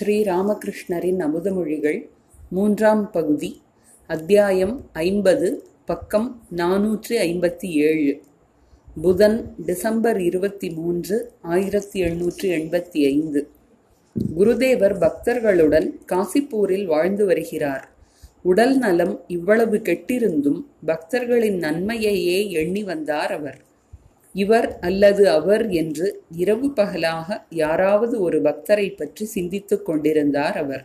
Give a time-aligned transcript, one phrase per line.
[0.00, 2.08] ஸ்ரீராமகிருஷ்ணரின் அமுதமொழிகள்
[2.50, 3.62] மூன்றாம் பகுதி
[4.06, 8.22] அத்தியாயம் ஐம்பது பக்கம் நாநூற்றி ஐம்பத்தி ஏழு.
[9.02, 13.48] புதன் டிசம்பர் இருபத்தி மூன்று ஆயிரத்தி எழுநூற்றி எண்பத்தி ஐந்து.
[14.38, 17.90] குருதேவர் பக்தர்களுடன் காசிப்பூரில் வாழ்ந்து வருகிறார்.
[18.42, 23.60] உடல் நலம் இவ்வளவு கெட்டிருந்தும் பக்தர்களின் நன்மையையே எண்ணி வந்தார் அவர்.
[24.36, 30.84] இவர் அல்லது அவர் என்று இரவு பகலாக யாராவது ஒரு பக்தரை பற்றி சிந்தித்துக் கொண்டிருந்தார் அவர்.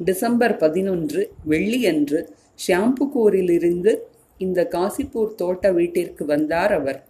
[0.00, 2.20] டிசம்பர் பதினொன்று வெள்ளியன்று
[2.64, 3.92] ஷியாம்புகூரிலிருந்து
[4.38, 7.00] இந்த காசிப்பூர் தோட்ட வீட்டிற்கு வந்தார் அவர்.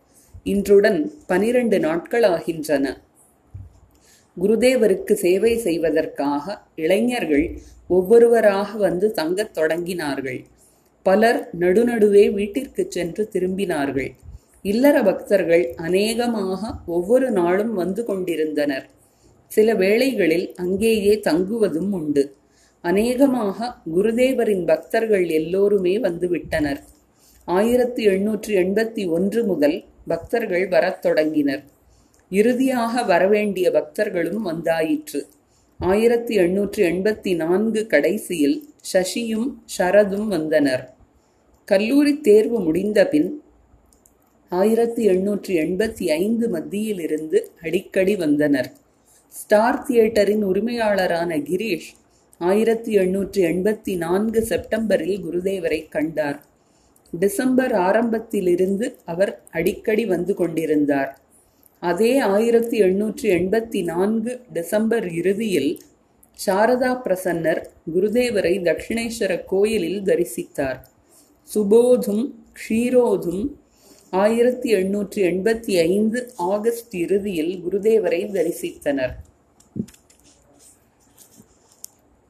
[0.45, 2.87] இன்றுடன் பனிரெண்டு நாட்கள் ஆகின்றன.
[4.37, 7.47] குருதேவருக்கு சேவை செய்வதற்காக இளைஞர்கள்
[7.89, 10.41] ஒவ்வொருவராக வந்து தங்கத் தொடங்கினார்கள்.
[11.07, 14.11] பலர் நடுநடுவே வீட்டிற்கு சென்று திரும்பினார்கள்.
[14.63, 18.89] இல்லற பக்தர்கள் அநேகமாக ஒவ்வொரு நாளும் வந்து கொண்டிருந்தனர்.
[19.47, 22.37] சில வேளைகளில் அங்கேயே தங்குவதும் உண்டு.
[22.81, 26.81] அநேகமாக குருதேவரின் பக்தர்கள் எல்லோருமே வந்துவிட்டனர்
[27.45, 31.65] ஆயிரத்தி எண்ணூற்றி எண்பத்தி ஒன்று முதல் பக்தர்கள் வரத் தொடங்கினர்.
[32.31, 35.21] இறுதியாக வரவேண்டிய பக்தர்களும் வந்தாயிற்று.
[35.79, 39.49] ஆயிரத்தி எண்ணூற்றி எண்பத்தி நான்கு கடைசியில் சசியும்
[39.79, 40.95] சரதும் வந்தனர்.
[41.65, 43.43] கல்லூரி தேர்வு முடிந்தபின்
[44.59, 48.69] ஆயிரத்தி எண்ணூற்றி எண்பத்தி ஐந்து மத்தியிலிருந்து அடிக்கடி வந்தனர்.
[49.35, 51.91] ஸ்டார் தியேட்டரின் உரிமையாளரான கிரீஷ்
[52.39, 56.39] ஆயிரத்தி எண்ணூற்றி எண்பத்தி நான்கு செப்டம்பரில் குருதேவரை கண்டார்.
[57.13, 61.11] டிசம்பர் ஆரம்பத்திலிருந்து அவர் அடிக்கடி வந்து கொண்டிருந்தார்.
[61.83, 65.81] அதே ஆயிரத்தி எண்ணூற்றி எண்பத்தி நான்கு டிசம்பர் இறுதியில்
[66.47, 67.63] சாரதா பிரசன்னர்
[67.95, 70.79] குருதேவரை தட்சிணேஸ்வர கோயிலில் தரிசித்தார்.
[71.55, 72.25] சுபோதும்
[72.59, 73.45] க்ஷீரோதும்
[74.13, 79.13] ஆயிரத்தி எண்ணூற்றி எண்பத்தி ஐந்து ஆகஸ்ட் இறுதியில் குருதேவரை தரிசித்தனர்.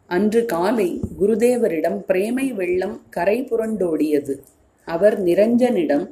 [0.06, 4.36] அன்று காலை குருதேவரிடம் பிரேமை வெள்ளம் கரை புரண்டோடியது.
[4.84, 6.06] அவர் நிரஞ்சனிடம்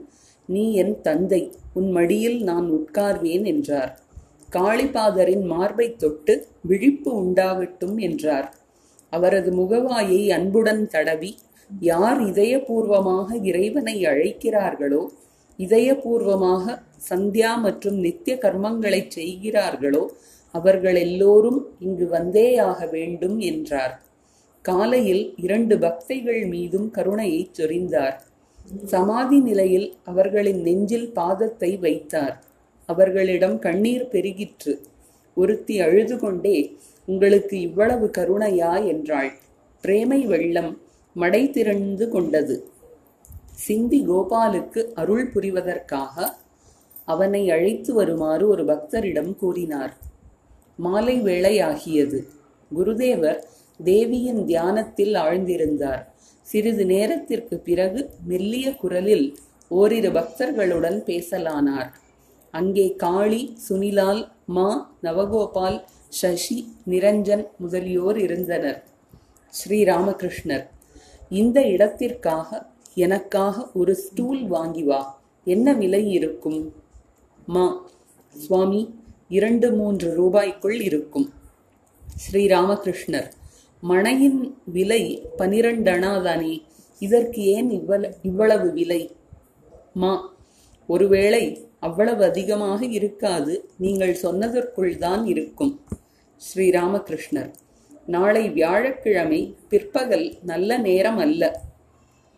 [0.47, 1.43] நீ என் தந்தை
[1.75, 3.93] உன் மடியில் நான் உட்கார்வேன் என்றார்.
[4.53, 8.55] காளிபாதரின் மார்பை தொட்டு விழிப்பு உண்டாகட்டும் என்றார்.
[9.11, 11.39] அவரது முகவாயை அன்புடன் தடவி
[11.81, 15.09] யார் இதயபூர்வமாக இறைவனை அழைக்கிறார்களோ
[15.59, 16.65] இதயபூர்வமாக
[17.11, 20.03] சந்தியா மற்றும் நித்திய கர்மங்களை செய்கிறார்களோ
[20.55, 23.95] அவர்கள் எல்லோரும் இங்கு வந்தேயாக வேண்டும் என்றார்.
[24.65, 28.17] காலையில் இரண்டு பக்தைகள் மீதும் கருணையை சொரிந்தார்.
[28.85, 32.45] சமாதி நிலையில் அவர்களின் நெஞ்சில் பாதத்தை வைத்தார்.
[32.87, 34.73] அவர்களிடம் கண்ணீர் பெருகிற்று
[35.35, 36.59] ஒருத்தி அழுது கொண்டே
[37.09, 38.73] உங்களுக்கு இவ்வளவு கருணையா?
[38.87, 39.31] என்றாள்.
[39.85, 40.73] பிரேமை வெள்ளம்
[41.17, 42.57] மடை திரண்டு கொண்டது.
[43.65, 46.17] சிந்தி கோபாலுக்கு அருள் புரிவதற்காக
[47.09, 49.93] அவனை அழைத்து வருமாறு ஒரு பக்தரிடம் கூறினார்.
[50.79, 52.19] மாலை வேளையாகியது.
[52.71, 53.41] குருதேவர்
[53.81, 56.03] தேவியின் தியானத்தில் ஆழ்ந்திருந்தார்.
[56.47, 59.27] சிறிது நேரத்திற்கு பிறகு மெல்லிய குரலில்
[59.71, 61.89] ஓரிரு பக்தர்களுடன் பேசலானார்.
[62.55, 64.23] அங்கே காளி சுனிலால்
[64.57, 64.69] மா
[65.03, 65.79] நவகோபால்
[66.21, 66.59] சசி
[66.91, 68.79] நிரஞ்சன் முதலியோர் இருந்தனர்.
[69.55, 70.65] ஸ்ரீராமகிருஷ்ணர்
[71.41, 72.49] இந்த இடத்திற்காக
[72.95, 75.21] எனக்காக ஒரு ஸ்டூல் வாங்கி வா.
[75.45, 76.75] என்ன விலை இருக்கும்?
[77.47, 77.91] மா
[78.35, 78.95] சுவாமி
[79.29, 81.33] இரண்டு மூன்று ரூபாய்க்குள் இருக்கும்.
[82.25, 83.31] ஸ்ரீராமகிருஷ்ணர்
[83.81, 86.63] மனையின் விலை பனிரெண்டனாதானே
[86.99, 89.17] இதற்கு ஏன் இவ்வள இவ்வளவு விலை?
[89.93, 90.35] மா
[90.87, 93.69] ஒருவேளை அவ்வளவு அதிகமாக இருக்காது.
[93.79, 95.81] நீங்கள் சொன்னதற்குள் தான் இருக்கும்.
[96.41, 97.51] ஸ்ரீராமகிருஷ்ணர்
[98.07, 101.67] நாளை வியாழக்கிழமை பிற்பகல் நல்ல நேரம் அல்ல.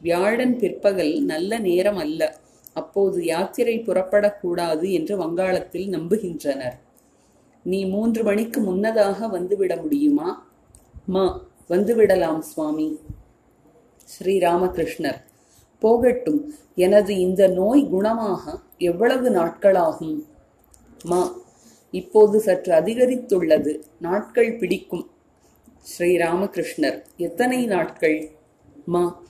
[0.01, 2.39] வியாழன் பிற்பகல் நல்ல நேரம் அல்ல.
[2.73, 6.77] அப்போது யாத்திரை புறப்படக்கூடாது என்று வங்காளத்தில் நம்புகின்றனர்.
[7.63, 10.47] நீ மூன்று மணிக்கு முன்னதாக வந்துவிட முடியுமா?
[11.07, 12.99] மா வந்துவிடலாம் சுவாமி.
[14.05, 15.23] ஸ்ரீராமகிருஷ்ணர்
[15.79, 16.55] போகட்டும்.
[16.75, 20.25] எனது இந்த நோய் குணமாக எவ்வளவு நாட்களாகும்?
[21.05, 21.35] மா
[21.91, 23.83] இப்போது சற்று அதிகரித்துள்ளது.
[24.01, 25.11] நாட்கள் பிடிக்கும்.
[25.99, 28.31] ஸ்ரீராமகிருஷ்ணர் எத்தனை நாட்கள்?
[28.87, 29.23] மா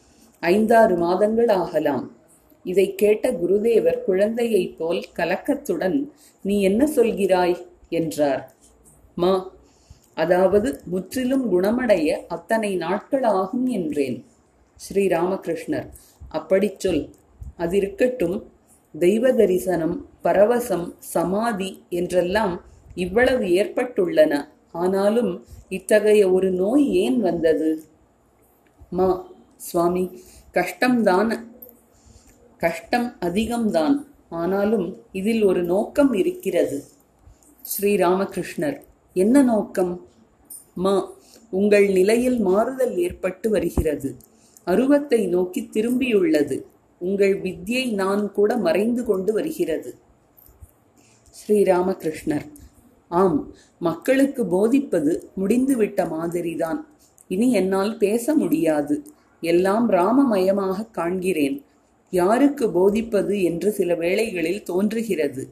[0.43, 2.17] ஐந்தாறு மாதங்கள் ஆகலாம்.
[2.65, 6.11] இதை கேட்ட குருதேவர் குழந்தையைப் போல் கலக்கத்துடன்
[6.43, 7.57] நீ என்ன சொல்கிறாய்?
[7.89, 8.55] என்றார்.
[9.15, 9.53] மா
[10.15, 14.25] அதாவது முற்றிலும் குணமடைய அத்தனை நாட்கள் ஆகும் என்றேன்.
[14.77, 15.89] ஸ்ரீராமகிருஷ்ணர்
[16.29, 17.15] அப்படிச் சொல்.
[17.59, 18.43] அதிருக்கட்டும்
[18.99, 22.61] தெய்வ தரிசனம் பரவசம் சமாதி என்றெல்லாம்
[22.95, 24.47] இவ்வளவு ஏற்பட்டுள்ளன.
[24.73, 27.85] ஆனாலும் இத்தகைய ஒரு நோய் ஏன் வந்தது?
[28.91, 29.09] மா
[29.61, 30.23] சுவாமி
[30.55, 31.31] கஷ்டம்தான்
[32.59, 33.97] கஷ்டம் அதிகம்தான்
[34.29, 36.85] ஆனாலும் இதில் ஒரு நோக்கம் இருக்கிறது.
[37.71, 38.79] ஸ்ரீராமகிருஷ்ணர்
[39.15, 40.07] என்ன நோக்கம்?
[40.75, 41.13] மா
[41.51, 44.17] உங்கள் நிலையில் மாறுதல் ஏற்பட்டு வருகிறது.
[44.65, 46.63] அருவத்தை நோக்கி திரும்பியுள்ளது.
[46.99, 49.99] உங்கள் வித்யை நான் கூட மறைந்து கொண்டு வருகிறது.
[51.39, 52.49] ஸ்ரீராமகிருஷ்ணர்
[53.09, 56.89] ஆம் மக்களுக்கு போதிப்பது முடிந்துவிட்ட மாதிரிதான்.
[57.29, 59.03] இனி என்னால் பேச முடியாது.
[59.41, 61.63] எல்லாம் ராமமயமாக காண்கிறேன்.
[62.11, 65.49] யாருக்கு போதிப்பது என்று சில வேளைகளில் தோன்றுகிறது.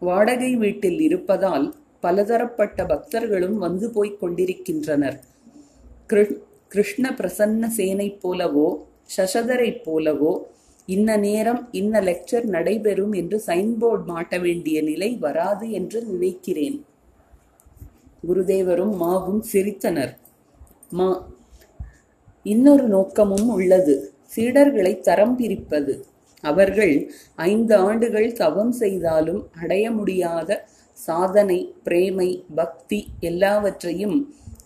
[0.00, 5.20] வாடகை வீட்டில் இருப்பதால் பலதரப்பட்ட பக்தர்களும் வந்து போய்க் கொண்டிருக்கின்றனர்.
[6.08, 8.76] கிருஷ்- கிருஷ்ண பிரசன்ன சேனை போலவோ
[9.16, 10.38] சசதரைப் போலவோ
[10.86, 16.84] இன்ன நேரம் இன்ன லெக்சர் நடைபெறும் என்று சைன்போர்டு மாட்ட வேண்டிய நிலை வராது என்று நினைக்கிறேன்.
[18.28, 20.16] குருதேவரும் மாவும் சிரித்தனர்.
[20.90, 21.28] மா
[22.44, 23.94] இன்னொரு நோக்கமும் உள்ளது.
[24.34, 25.94] சீடர்களை தரம் பிரிப்பது
[26.44, 26.94] அவர்கள்
[27.34, 30.50] ஐந்து ஆண்டுகள் தவம் செய்தாலும் அடைய முடியாத
[30.98, 34.16] சாதனை பிரேமை பக்தி எல்லாவற்றையும்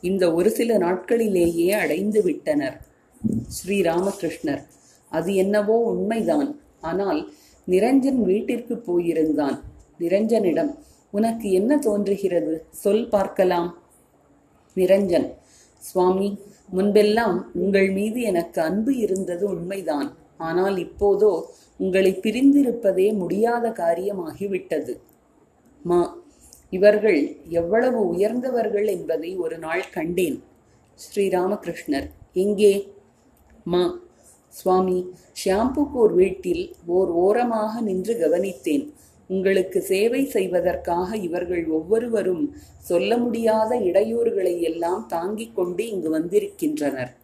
[0.01, 2.77] இந்த ஒரு சில நாட்களிலேயே அடைந்து விட்டனர்.
[3.57, 4.63] ஸ்ரீராமகிருஷ்ணர்.
[5.13, 6.51] அது என்னவோ உண்மைதான்.
[6.81, 7.21] ஆனால்
[7.69, 9.57] நிரஞ்சன் வீட்டிற்கு போயிருந்தான்.
[10.01, 10.73] நிரஞ்சனிடம்
[11.11, 12.55] உனக்கு என்ன தோன்றுகிறது?
[12.71, 13.71] சொல் பார்க்கலாம்.
[14.77, 15.29] நிரஞ்சன்
[15.83, 16.29] சுவாமி
[16.73, 20.09] முன்பெல்லாம் உங்கள் மீது எனக்கு அன்பு இருந்தது உண்மைதான்.
[20.37, 21.31] ஆனால் இப்போதோ
[21.77, 24.95] உங்களை பிரிந்திருப்பதே முடியாத காரியமாகிவிட்டது.
[25.85, 26.01] மா
[26.71, 30.39] இவர்கள் எவ்வளவு உயர்ந்தவர்கள் என்பதை ஒரு நாள் கண்டேன்.
[30.99, 32.75] ஸ்ரீராமகிருஷ்ணர் எங்கே?
[33.65, 33.83] மா
[34.49, 34.99] சுவாமி
[35.41, 38.85] ஷியாம்புக்கூர் வீட்டில் ஓர் ஓரமாக நின்று கவனித்தேன்.
[39.29, 47.17] உங்களுக்கு சேவை செய்வதற்காக இவர்கள் ஒவ்வொருவரும் சொல்ல முடியாத இடையூறுகளை எல்லாம் தாங்கிக் கொண்டு இங்கு வந்திருக்கின்றனர்.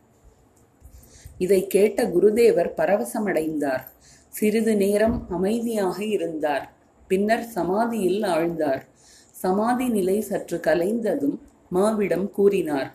[1.39, 3.85] இதை கேட்ட குருதேவர் பரவசமடைந்தார்.
[4.29, 6.73] சிறிது நேரம் அமைதியாக இருந்தார்.
[7.09, 8.83] பின்னர் சமாதியில் ஆழ்ந்தார்.
[9.31, 11.39] சமாதி நிலை சற்று கலைந்ததும்
[11.75, 12.95] மாவிடம் கூறினார்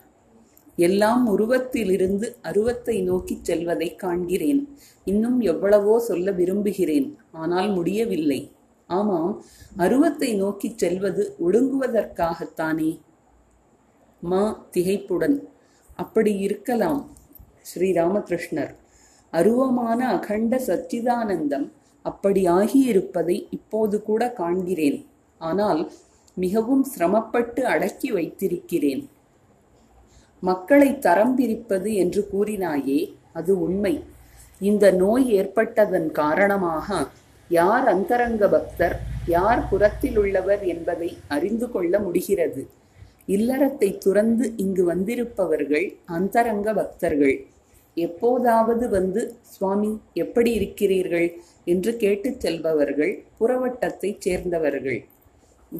[0.76, 4.66] எல்லாம் உருவத்திலிருந்து அருவத்தை நோக்கிச் செல்வதைக் காண்கிறேன்.
[5.04, 7.18] இன்னும் எவ்வளவோ சொல்ல விரும்புகிறேன்.
[7.32, 8.40] ஆனால் முடியவில்லை.
[8.90, 9.32] ஆமாம்
[9.76, 12.90] அருவத்தை நோக்கிச் செல்வது ஒடுங்குவதற்காகத்தானே?
[14.22, 14.42] மா
[14.74, 15.36] திகைப்புடன்
[15.96, 17.00] அப்படி இருக்கலாம்
[17.70, 18.72] ஸ்ரீராமகிருஷ்ணர்.
[19.32, 21.66] அருவமான அகண்ட சச்சிதானந்தம்
[22.04, 24.98] அப்படி ஆகியிருப்பதை இப்போது கூட காண்கிறேன்.
[25.40, 25.80] ஆனால்
[26.36, 29.02] மிகவும் சிரமப்பட்டு அடக்கி வைத்திருக்கிறேன்.
[30.42, 33.00] மக்களை தரம் பிரிப்பது என்று கூறினாயே
[33.32, 33.94] அது உண்மை.
[34.60, 36.86] இந்த நோய் ஏற்பட்டதன் காரணமாக
[37.50, 42.68] யார் அந்தரங்க பக்தர் யார் புறத்தில் உள்ளவர் என்பதை அறிந்து கொள்ள முடிகிறது.
[43.28, 47.36] இல்லறத்தை துறந்து இங்கு வந்திருப்பவர்கள் அந்தரங்க பக்தர்கள்.
[47.94, 51.28] எப்போதாவது வந்து சுவாமி எப்படி இருக்கிறீர்கள்?
[51.64, 55.00] என்று கேட்டுச் செல்பவர்கள் புறவட்டத்தைச் சேர்ந்தவர்கள்.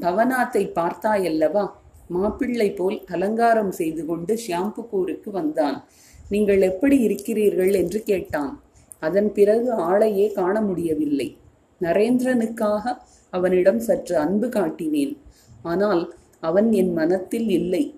[0.01, 1.65] பவனாத்தை பார்த்தாயல்லவா?
[2.09, 5.79] மாப்பிள்ளை போல் அலங்காரம் செய்து கொண்டு ஷியாம்புக்கூருக்கு வந்தான்.
[6.29, 7.73] நீங்கள் எப்படி இருக்கிறீர்கள்?
[7.75, 8.61] என்று கேட்டான்.
[8.99, 11.37] அதன் பிறகு ஆளையே காண முடியவில்லை.
[11.81, 12.85] நரேந்திரனுக்காக
[13.33, 15.17] அவனிடம் சற்று அன்பு காட்டினேன்.
[15.63, 16.03] ஆனால்
[16.41, 17.95] அவன் என் மனத்தில் இல்லை.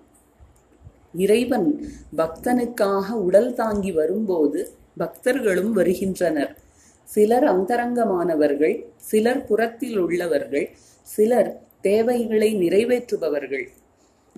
[1.13, 1.67] இறைவன்
[2.17, 4.59] பக்தனுக்காக உடல் தாங்கி வரும்போது
[4.97, 6.53] பக்தர்களும் வருகின்றனர்.
[7.03, 10.67] சிலர் அந்தரங்கமானவர்கள் சிலர் புறத்தில் உள்ளவர்கள்
[11.07, 11.49] சிலர்
[11.81, 13.65] தேவைகளை நிறைவேற்றுபவர்கள்.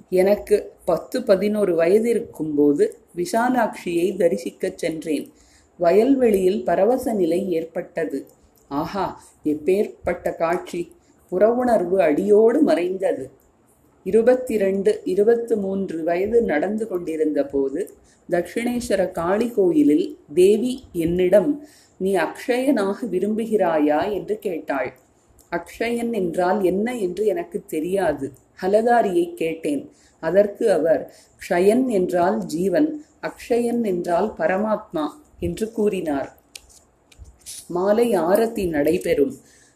[0.10, 2.86] எனக்கு பத்து பதினோரு வயதிருக்கும் போது
[3.16, 5.28] விஷாலாட்சியை தரிசிக்கச் சென்றேன்.
[5.78, 8.20] வயல்வெளியில் பரவச நிலை ஏற்பட்டது.
[8.68, 10.92] ஆஹா எப்பேற்பட்ட காட்சி.
[11.32, 13.30] புறவுணர்வு அடியோடு மறைந்தது.
[14.04, 17.90] இருபத்தி ரெண்டு இருபத்து மூன்று வயது நடந்து கொண்டிருந்த போது
[18.30, 21.68] தட்சிணேஸ்வர காளி கோயிலில் தேவி என்னிடம்
[21.98, 24.12] நீ அக்ஷயனாக விரும்புகிறாயா?
[24.12, 24.94] என்று கேட்டாள்.
[25.52, 28.32] அக்ஷயன் என்றால் என்ன என்று எனக்கு தெரியாது.
[28.62, 29.92] ஹலதாரியை கேட்டேன்.
[30.20, 31.14] அதற்கு அவர்
[31.50, 35.08] க்ஷயன் என்றால் ஜீவன் அக்ஷயன் என்றால் பரமாத்மா
[35.40, 36.36] என்று கூறினார்.
[37.68, 39.34] மாலை ஆரத்தி நடைபெறும்.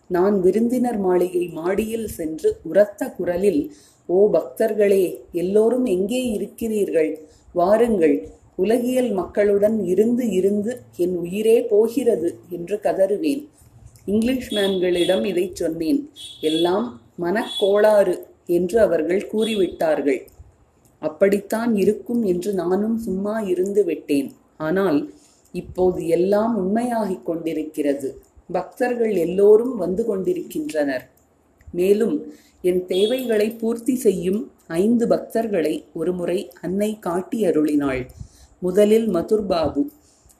[0.08, 3.72] நான் விருந்தினர் மாளிகை மாடியில் சென்று உரத்த குரலில்
[4.06, 7.12] ஓ பக்தர்களே எல்லோரும் எங்கே இருக்கிறீர்கள்?
[7.54, 8.30] வாருங்கள்.
[8.56, 13.44] உலகியல் மக்களுடன் இருந்து இருந்து என் உயிரே போகிறது என்று கதறுவேன்.
[14.06, 16.10] இங்கிலீஷ் மேன்களிடம் இதை சொன்னேன்.
[16.42, 18.16] எல்லாம் மனக்கோளாறு
[18.46, 20.22] என்று அவர்கள் கூறிவிட்டார்கள்.
[21.00, 24.32] அப்படித்தான் இருக்கும் என்று நானும் சும்மா இருந்து விட்டேன்.
[24.58, 25.10] ஆனால்
[25.52, 28.22] இப்போது எல்லாம் உண்மையாகிக் கொண்டிருக்கிறது.
[28.52, 31.10] பக்தர்கள் எல்லோரும் வந்து கொண்டிருக்கின்றனர்.
[31.72, 38.08] மேலும் என் தேவைகளை பூர்த்தி செய்யும் ஐந்து பக்தர்களை ஒருமுறை அன்னை காட்டி அருளினாள்.
[38.60, 39.90] முதலில் மதுர்பாபு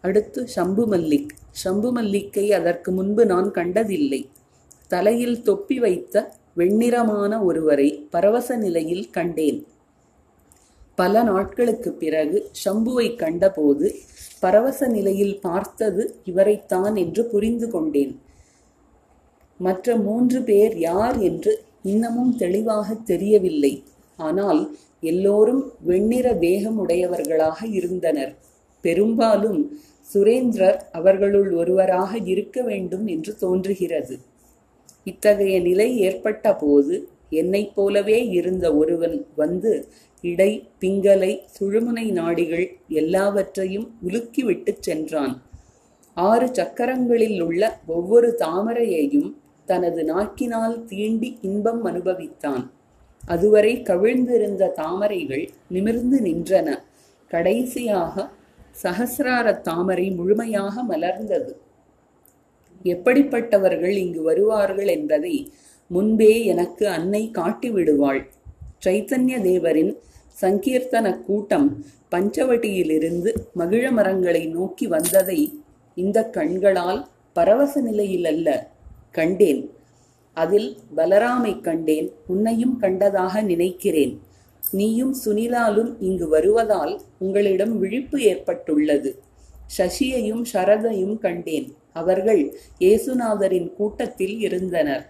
[0.02, 4.30] அடுத்து சம்பு மல்லிக் சம்பு மல்லிக்கை அதற்கு முன்பு நான் கண்டதில்லை.
[4.88, 9.68] தலையில் தொப்பி வைத்த வெண்ணிறமான ஒருவரை பரவச நிலையில் கண்டேன்.
[11.00, 13.96] பல நாட்களுக்குப் பிறகு ஷம்புவை கண்டபோது
[14.40, 18.20] பரவச நிலையில் பார்த்தது இவரைத்தான் என்று புரிந்து கொண்டேன்.
[19.58, 23.84] மற்ற மூன்று பேர் யார் என்று இன்னமும் தெளிவாக தெரியவில்லை.
[24.18, 28.36] ஆனால் எல்லோரும் வெண்ணிற வேகமுடையவர்களாக இருந்தனர்.
[28.82, 29.80] பெரும்பாலும்
[30.14, 34.18] சுரேந்திரர் அவர்களுள் ஒருவராக இருக்க வேண்டும் என்று தோன்றுகிறது.
[35.04, 39.88] இத்தகைய நிலை ஏற்பட்ட போது என்னைப் போலவே இருந்த ஒருவன் வந்து
[40.22, 45.42] இடை பிங்கலை சுழுமுனை நாடிகள் எல்லாவற்றையும் உலுக்கிவிட்டுச் சென்றான்.
[46.14, 49.34] ஆறு சக்கரங்களில் உள்ள ஒவ்வொரு தாமரையையும்
[49.66, 52.70] தனது நாக்கினால் தீண்டி இன்பம் அனுபவித்தான்.
[53.28, 56.78] அதுவரை கவிழ்ந்திருந்த தாமரைகள் நிமிர்ந்து நின்றன.
[57.28, 58.30] கடைசியாக
[58.84, 61.52] சகசிரார தாமரை முழுமையாக மலர்ந்தது.
[62.84, 65.52] எப்படிப்பட்டவர்கள் இங்கு வருவார்கள் என்பதை
[65.88, 68.26] முன்பே எனக்கு அன்னை காட்டிவிடுவாள்.
[68.86, 69.96] சைத்தன்ய தேவரின்
[70.42, 75.62] சங்கீர்த்தன கூட்டம் பஞ்சவட்டியிலிருந்து மகிழ மரங்களை நோக்கி வந்ததை
[75.96, 78.72] இந்த கண்களால் பரவச நிலையில் அல்ல
[79.12, 79.70] கண்டேன்.
[80.34, 82.12] அதில் பலராமை கண்டேன்.
[82.28, 84.22] உன்னையும் கண்டதாக நினைக்கிறேன்.
[84.72, 89.20] நீயும் சுனிலாலும் இங்கு வருவதால் உங்களிடம் விழிப்பு ஏற்பட்டுள்ளது.
[89.78, 91.76] சசியையும் சரதையும் கண்டேன்.
[91.94, 95.10] அவர்கள் இயேசுநாதரின் கூட்டத்தில் இருந்தனர்.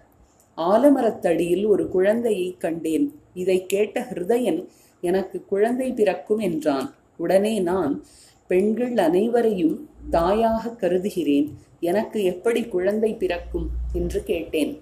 [0.57, 3.18] ஆலமரத்தடியில் ஒரு குழந்தையை கண்டேன்.
[3.33, 4.67] இதை கேட்ட ஹிருதயன்
[5.01, 6.93] எனக்கு குழந்தை பிறக்கும் என்றான்.
[7.17, 8.03] உடனே நான்
[8.48, 11.57] பெண்கள் அனைவரையும் தாயாக கருதுகிறேன்.
[11.79, 13.69] எனக்கு எப்படி குழந்தை பிறக்கும்?
[13.93, 14.81] என்று கேட்டேன்.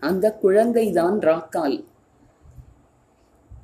[0.00, 1.84] அந்த குழந்தைதான் ராக்கால்.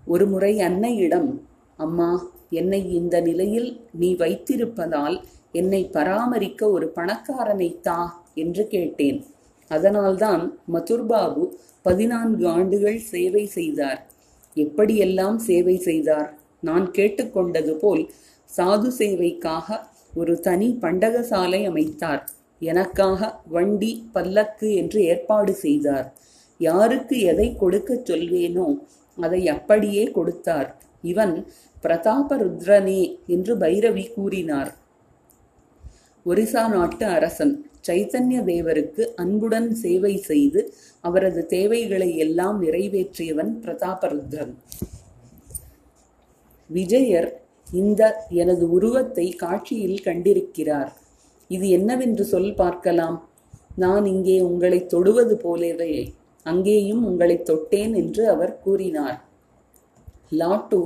[0.07, 1.40] ஒருமுறை அன்னையிடம்
[1.76, 9.25] அம்மா என்னை இந்த நிலையில் நீ வைத்திருப்பதால் என்னை பராமரிக்க ஒரு பணக்காரனை தா என்று கேட்டேன்.
[9.69, 11.49] அதனால்தான் மதுர்பாபு
[11.87, 14.00] பதினான்கு ஆண்டுகள் சேவை செய்தார்.
[14.64, 16.31] எப்படியெல்லாம் சேவை செய்தார்?
[16.69, 18.05] நான் கேட்டுக்கொண்டது போல்
[18.50, 19.78] சாது சேவைக்காக
[20.21, 22.23] ஒரு தனி பண்டகசாலை அமைத்தார்.
[22.71, 23.21] எனக்காக
[23.55, 26.07] வண்டி பல்லக்கு என்று ஏற்பாடு செய்தார்.
[26.61, 28.69] யாருக்கு எதை கொடுக்கச் சொல்வேனோ
[29.19, 30.69] அதை அப்படியே கொடுத்தார்.
[31.12, 31.35] இவன்
[31.83, 33.02] பிரதாப ருத்ரனே
[33.35, 34.71] என்று பைரவி கூறினார்.
[36.26, 37.55] ஒரிசா நாட்டு அரசன்
[37.87, 40.61] சைத்தன்ய தேவருக்கு அன்புடன் சேவை செய்து
[41.09, 44.55] அவரது தேவைகளை எல்லாம் நிறைவேற்றியவன் பிரதாபருத்ரன்.
[46.71, 47.31] விஜயர்
[47.81, 48.02] இந்த
[48.43, 50.90] எனது உருவத்தை காட்சியில் கண்டிருக்கிறார்.
[51.50, 53.19] இது என்னவென்று சொல் பார்க்கலாம்.
[53.85, 55.95] நான் இங்கே உங்களை தொடுவது போலவே
[56.47, 59.19] அங்கேயும் உங்களை தொட்டேன் என்று அவர் கூறினார்.
[60.40, 60.78] லாட்டு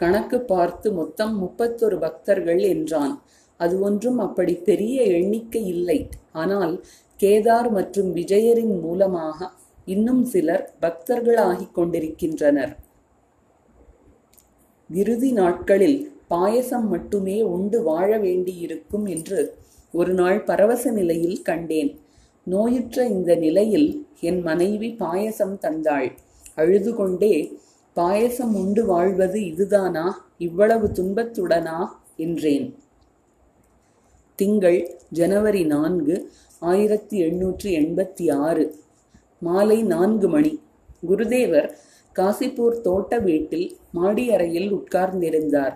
[0.00, 3.14] கணக்கு பார்த்து மொத்தம் முப்பத்தொரு பக்தர்கள் என்றான்.
[3.60, 6.08] அது ஒன்றும் அப்படி பெரிய எண்ணிக்கை இல்லை.
[6.32, 6.84] ஆனால்
[7.20, 9.48] கேதார் மற்றும் விஜயரின் மூலமாக
[9.84, 12.72] இன்னும் சிலர் பக்தர்களாகிக் கொண்டிருக்கின்றனர்.
[14.90, 15.98] இறுதி நாட்களில்
[16.28, 19.40] பாயசம் மட்டுமே உண்டு வாழ வேண்டியிருக்கும் என்று
[19.92, 21.90] ஒரு நாள் பரவச நிலையில் கண்டேன்.
[22.46, 23.88] நோயுற்ற இந்த நிலையில்
[24.20, 26.08] என் மனைவி பாயசம் தந்தாள்.
[26.54, 27.34] அழுது கொண்டே
[27.96, 30.06] பாயசம் உண்டு வாழ்வது இதுதானா?
[30.38, 31.78] இவ்வளவு துன்பத்துடனா?
[32.16, 32.66] என்றேன்.
[34.40, 34.78] திங்கள்
[35.10, 38.64] ஜனவரி நான்கு ஆயிரத்தி எண்ணூற்றி எண்பத்தி ஆறு
[39.40, 40.52] மாலை நான்கு மணி.
[41.08, 41.68] குருதேவர்
[42.16, 45.74] காசிப்பூர் தோட்ட வீட்டில் மாடி அறையில் உட்கார்ந்திருந்தார்.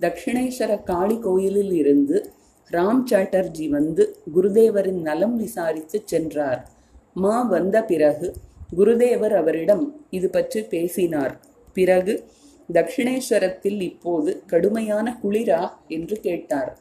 [0.00, 2.32] தட்சிணேஸ்வர காளி கோயிலில் இருந்து
[2.70, 6.68] ராம் சாட்டர்ஜி வந்து குருதேவரின் நலம் விசாரித்து சென்றார்.
[7.14, 8.34] மா வந்த பிறகு
[8.76, 11.40] குருதேவர் அவரிடம் இது பற்றி பேசினார்.
[11.72, 12.24] பிறகு
[12.72, 15.62] தட்சிணேஸ்வரத்தில் இப்போது கடுமையான குளிரா?
[15.88, 16.72] என்று கேட்டார்.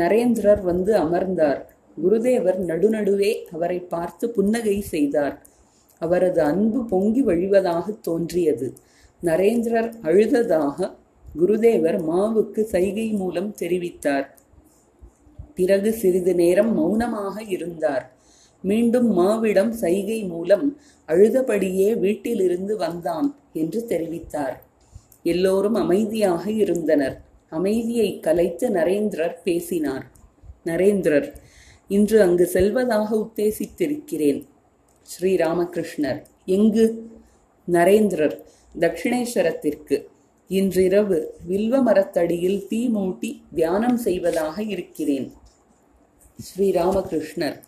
[0.00, 1.60] நரேந்திரர் வந்து அமர்ந்தார்.
[2.02, 5.36] குருதேவர் நடுநடுவே அவரை பார்த்து புன்னகை செய்தார்.
[5.98, 8.68] அவரது அன்பு பொங்கி வழிவதாக தோன்றியது.
[9.22, 10.90] நரேந்திரர் அழுததாக
[11.38, 14.26] குருதேவர் மாவுக்கு சைகை மூலம் தெரிவித்தார்.
[15.54, 18.04] பிறகு சிறிது நேரம் மௌனமாக இருந்தார்.
[18.64, 20.66] மீண்டும் மாவிடம் சைகை மூலம்
[21.08, 24.56] அழுதபடியே வீட்டிலிருந்து வந்தான் என்று தெரிவித்தார்.
[25.22, 27.16] எல்லோரும் அமைதியாக இருந்தனர்.
[27.50, 30.06] அமைதியை கலைத்து நரேந்திரர் பேசினார்.
[30.64, 31.34] நரேந்திரர்
[31.88, 34.46] இன்று அங்கு செல்வதாக உத்தேசித்திருக்கிறேன்.
[35.02, 37.10] ஸ்ரீராமகிருஷ்ணர் எங்கு?
[37.72, 38.40] நரேந்திரர்
[38.78, 40.04] தட்சிணேஸ்வரத்திற்கு.
[40.48, 45.32] இன்றிரவு வில்வ மரத்தடியில் தீ மூட்டி தியானம் செய்வதாக இருக்கிறேன்.
[46.42, 47.60] ஸ்ரீராமகிருஷ்ணர்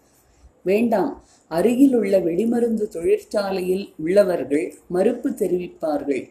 [0.62, 1.24] வேண்டாம்.
[1.48, 6.28] அருகிலுள்ள வெடிமருந்து தொழிற்சாலையில் உள்ளவர்கள் மறுப்பு தெரிவிப்பார்கள்.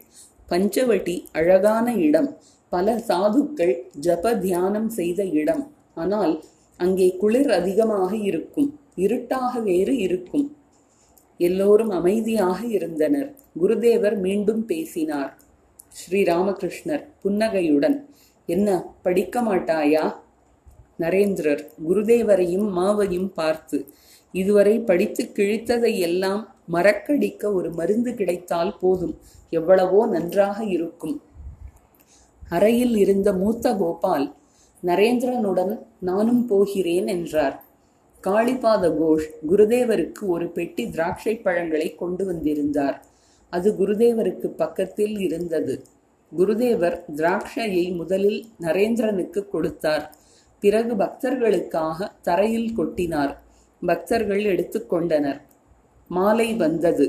[0.48, 2.38] பஞ்சவட்டி அழகான இடம்.
[2.72, 3.74] பல சாதுக்கள்
[4.06, 5.64] ஜப தியானம் செய்த இடம்.
[5.94, 6.34] ஆனால்
[6.80, 10.46] அங்கே குளிர் அதிகமாக இருக்கும் இருட்டாக வேறு இருக்கும்.
[11.40, 13.28] எல்லோரும் அமைதியாக இருந்தனர்.
[13.60, 15.32] குருதேவர் மீண்டும் பேசினார்.
[16.00, 17.96] ஸ்ரீராமகிருஷ்ணர் புன்னகையுடன்
[18.48, 18.68] என்ன
[19.02, 20.04] படிக்க மாட்டாயா?
[20.98, 23.78] நரேந்திரர் குருதேவரையும் மாவையும் பார்த்து
[24.34, 29.14] இதுவரை படித்து கிழித்ததை எல்லாம் மறக்கடிக்க ஒரு மருந்து கிடைத்தால் போதும்.
[29.50, 31.16] எவ்வளவோ நன்றாக இருக்கும்.
[32.50, 34.26] அறையில் இருந்த மூத்த கோபால்
[34.82, 37.56] நரேந்திரனுடன் நானும் போகிறேன் என்றார்.
[38.24, 42.96] காளிபாத கோஷ் குருதேவருக்கு ஒரு பெட்டி திராட்சை பழங்களை கொண்டு வந்திருந்தார்.
[43.52, 45.74] அது குருதேவருக்கு பக்கத்தில் இருந்தது.
[46.32, 50.04] குருதேவர் திராட்சையை முதலில் நரேந்திரனுக்கு கொடுத்தார்.
[50.62, 53.34] பிறகு பக்தர்களுக்காக தரையில் கொட்டினார்.
[53.86, 55.40] பக்தர்கள் எடுத்துக்கொண்டனர்
[56.10, 57.06] மாலை வந்தது.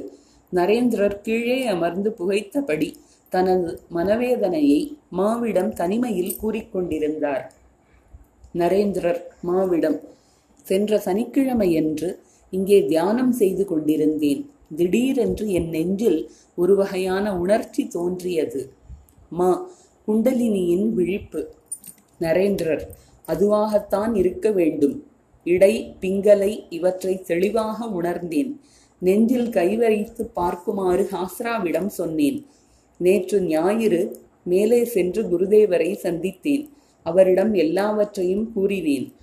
[0.53, 2.89] நரேந்திரர் கீழே அமர்ந்து புகைத்தபடி
[3.31, 4.79] தனது மனவேதனையை
[5.17, 7.43] மாவிடம் தனிமையில் கூறிக்கொண்டிருந்தார்.
[8.53, 9.99] நரேந்திரர் மாவிடம்
[10.63, 12.09] சென்ற சனிக்கிழமையன்று
[12.49, 14.41] இங்கே தியானம் செய்து கொண்டிருந்தேன்.
[14.75, 16.19] திடீரென்று என் நெஞ்சில்
[16.55, 18.61] ஒரு வகையான உணர்ச்சி தோன்றியது.
[19.29, 19.49] மா
[20.07, 21.41] குண்டலினியின் விழிப்பு.
[22.19, 22.83] நரேந்திரர்
[23.27, 24.95] அதுவாகத்தான் இருக்க வேண்டும்.
[25.43, 28.51] இடை பிங்கலை இவற்றை தெளிவாக உணர்ந்தேன்.
[29.01, 32.39] நெஞ்சில் கைவரித்து பார்க்குமாறு ஹாஸ்ராவிடம் சொன்னேன்.
[33.01, 34.01] நேற்று ஞாயிறு
[34.43, 36.69] மேலே சென்று குருதேவரை சந்தித்தேன்.
[37.03, 39.13] அவரிடம் எல்லாவற்றையும் கூறினேன்.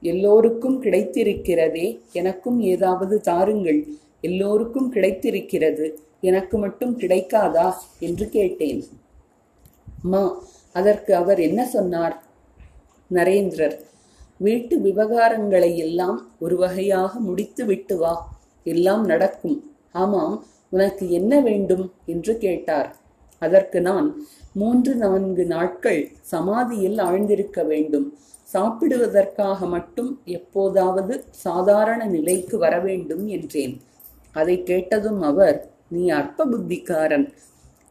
[0.00, 3.86] எல்லோருக்கும் கிடைத்திருக்கிறதே எனக்கும் ஏதாவது தாருங்கள்.
[4.20, 7.72] எல்லோருக்கும் கிடைத்திருக்கிறது எனக்கு மட்டும் கிடைக்காதா?
[7.98, 8.84] என்று கேட்டேன்.
[10.02, 10.42] அம்மா
[10.72, 12.22] அதற்கு அவர் என்ன சொன்னார்?
[13.10, 13.80] நரேந்திரர்
[14.36, 18.38] வீட்டு விவகாரங்களை எல்லாம் ஒரு வகையாக முடித்து விட்டு வா.
[18.64, 19.74] எல்லாம் நடக்கும்.
[19.92, 21.92] ஆமாம் உனக்கு என்ன வேண்டும்?
[22.06, 23.04] என்று கேட்டார்.
[23.38, 28.06] அதற்கு நான் மூன்று நான்கு நாட்கள் சமாதியில் ஆழ்ந்திருக்க வேண்டும்.
[28.52, 33.80] சாப்பிடுவதற்காக மட்டும் எப்போதாவது சாதாரண நிலைக்கு வர வேண்டும் என்றேன்.
[34.32, 37.32] அதை கேட்டதும் அவர் நீ அற்ப புத்திக்காரன்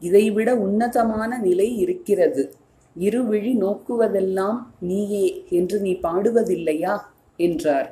[0.00, 2.54] இதைவிட உன்னதமான நிலை இருக்கிறது.
[2.98, 6.94] இருவிழி நோக்குவதெல்லாம் நீயே என்று நீ பாடுவதில்லையா?
[7.36, 7.88] என்றார்.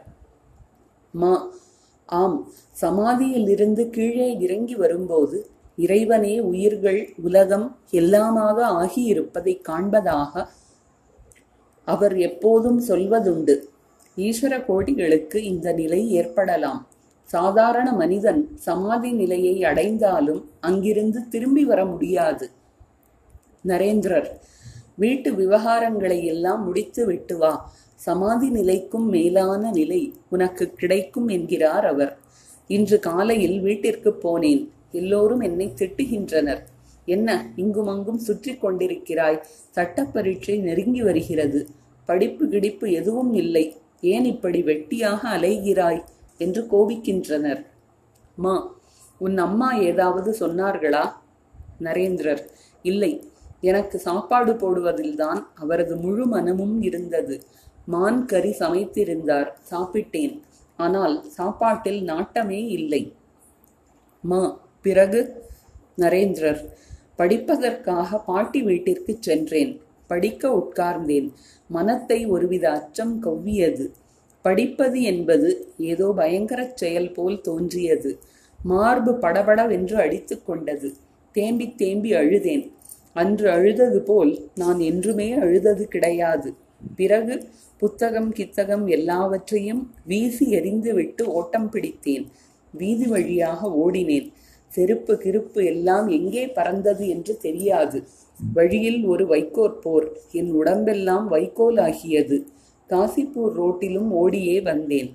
[1.15, 1.33] மா
[2.07, 2.49] ஆம்.
[2.73, 5.39] சமாதியில் இருந்து கீழே இறங்கி வரும்போது
[5.77, 10.47] இறைவனே உயிர்கள் உலகம் எல்லாமாக ஆகியிருப்பதை காண்பதாக
[11.85, 13.55] அவர் எப்போதும் சொல்வதுண்டு.
[14.17, 16.87] ஈஸ்வர கோடிகளுக்கு இந்த நிலை ஏற்படலாம்.
[17.25, 22.51] சாதாரண மனிதன் சமாதி நிலையை அடைந்தாலும் அங்கிருந்து திரும்பி வர முடியாது.
[23.67, 24.29] நரேந்திரர்
[24.97, 27.73] வீட்டு விவகாரங்களை எல்லாம் முடித்து விட்டு வா.
[27.95, 32.19] சமாதி நிலைக்கும் மேலான நிலை உனக்கு கிடைக்கும் என்கிறார் அவர்.
[32.67, 34.69] இன்று காலையில் வீட்டிற்கு போனேன்.
[34.95, 36.63] எல்லோரும் என்னை திட்டுகின்றனர்.
[37.05, 39.39] என்ன இங்குமங்கும் சுற்றி கொண்டிருக்கிறாய்?
[39.71, 41.61] சட்ட பரீட்சை நெருங்கி வருகிறது.
[42.05, 43.77] படிப்பு கிடிப்பு எதுவும் இல்லை.
[44.01, 46.03] ஏன் இப்படி வெட்டியாக அலைகிறாய்?
[46.39, 47.67] என்று கோபிக்கின்றனர்.
[48.37, 48.55] மா
[49.19, 51.05] உன் அம்மா ஏதாவது சொன்னார்களா?
[51.81, 52.43] நரேந்திரர்
[52.83, 53.13] இல்லை.
[53.61, 57.37] எனக்கு சாப்பாடு போடுவதில்தான் அவரது முழு மனமும் இருந்தது.
[57.87, 59.51] மான் கறி சமைத்திருந்தார்.
[59.71, 60.41] சாப்பிட்டேன்.
[60.77, 63.03] ஆனால் சாப்பாட்டில் நாட்டமே இல்லை.
[64.21, 64.43] மா
[64.85, 65.21] பிறகு
[65.99, 66.63] நரேந்திரர்
[67.19, 69.73] படிப்பதற்காக பாட்டி வீட்டிற்கு சென்றேன்.
[70.11, 71.29] படிக்க உட்கார்ந்தேன்.
[71.71, 73.87] மனத்தை ஒருவித அச்சம் கவ்வியது.
[74.45, 75.51] படிப்பது என்பது
[75.91, 78.11] ஏதோ பயங்கரச் செயல் போல் தோன்றியது.
[78.61, 80.89] மார்பு படபடவென்று அடித்து கொண்டது.
[81.35, 82.65] தேம்பி தேம்பி அழுதேன்.
[83.13, 86.51] அன்று அழுதது போல் நான் என்றுமே அழுதது கிடையாது.
[86.97, 87.35] பிறகு
[87.83, 92.25] புத்தகம் கித்தகம் எல்லாவற்றையும் வீசி எறிந்துவிட்டு ஓட்டம் பிடித்தேன்.
[92.75, 94.29] வீதி வழியாக ஓடினேன்.
[94.75, 97.99] செருப்பு கிருப்பு எல்லாம் எங்கே பறந்தது என்று தெரியாது.
[98.57, 100.07] வழியில் ஒரு வைக்கோற் போர்.
[100.39, 102.39] என் உடம்பெல்லாம் வைக்கோல் ஆகியது.
[102.91, 105.11] காசிப்பூர் ரோட்டிலும் ஓடியே வந்தேன்.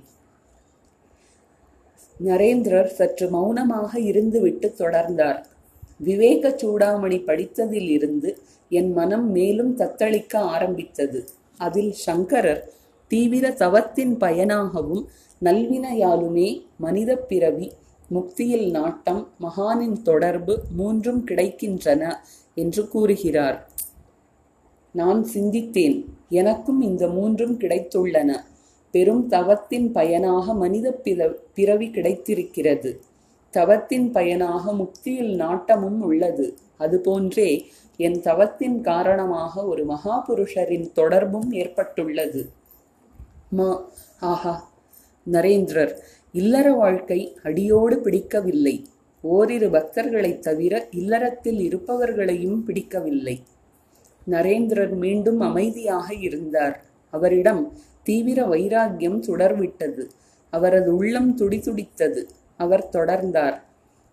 [2.27, 5.39] நரேந்திரர் சற்று மௌனமாக இருந்துவிட்டு தொடர்ந்தார்.
[6.07, 8.29] விவேக சூடாமணி படித்ததில் இருந்து
[8.79, 11.19] என் மனம் மேலும் தத்தளிக்க ஆரம்பித்தது.
[11.65, 12.63] அதில் சங்கரர்
[13.11, 15.03] தீவிர தவத்தின் பயனாகவும்
[15.41, 16.49] நல்வினையாலுமே
[16.85, 17.67] மனித பிறவி
[18.09, 22.13] முக்தியில் நாட்டம் மகானின் தொடர்பு மூன்றும் கிடைக்கின்றன
[22.55, 23.69] என்று கூறுகிறார்.
[24.91, 28.31] நான் சிந்தித்தேன் எனக்கும் இந்த மூன்றும் கிடைத்துள்ளன.
[28.91, 31.01] பெரும் தவத்தின் பயனாக மனித
[31.53, 33.01] பிறவி கிடைத்திருக்கிறது.
[33.51, 36.57] தவத்தின் பயனாக முக்தியில் நாட்டமும் உள்ளது.
[36.79, 37.63] அதுபோன்றே
[37.97, 42.49] என் தவத்தின் காரணமாக ஒரு மகாபுருஷரின் தொடர்பும் ஏற்பட்டுள்ளது.
[43.49, 43.89] மா.
[44.19, 44.69] ஆஹா!
[45.31, 45.97] நரேந்திரர்
[46.31, 48.85] இல்லற வாழ்க்கை அடியோடு பிடிக்கவில்லை.
[49.21, 53.43] ஓரிரு பக்தர்களைத் தவிர இல்லறத்தில் இருப்பவர்களையும் பிடிக்கவில்லை.
[54.27, 56.83] நரேந்திரர் மீண்டும் அமைதியாக இருந்தார்.
[57.09, 60.05] அவரிடம் தீவிர வைராக்கியம் சுடர்விட்டது.
[60.49, 62.23] அவரது உள்ளம் துடிதுடித்தது.
[62.57, 63.61] அவர் தொடர்ந்தார்.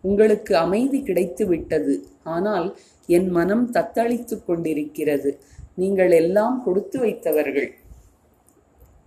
[0.02, 5.38] உங்களுக்கு அமைதி கிடைத்து விட்டது ஆனால் என் மனம் தத்தளித்துக் கொண்டிருக்கிறது.
[5.74, 7.70] நீங்கள் எல்லாம் கொடுத்து வைத்தவர்கள்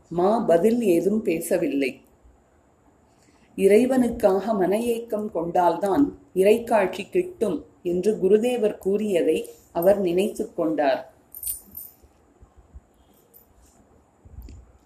[0.10, 2.02] மா பதில் ஏதும் பேசவில்லை.
[3.64, 6.04] இறைவனுக்காக மன ஏக்கம் கொண்டால்தான்
[6.36, 9.38] இறைக்காட்சி கிட்டும் என்று குருதேவர் கூறியதை
[9.72, 11.02] அவர் நினைத்து கொண்டார்.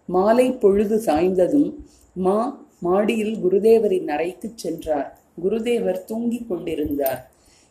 [0.10, 1.70] மாலை பொழுது சாய்ந்ததும்
[2.14, 2.40] மா
[2.80, 5.10] மாடியில் குருதேவரின் அறைக்கு சென்றார்.
[5.44, 7.22] குருதேவர் தூங்கிக் கொண்டிருந்தார்.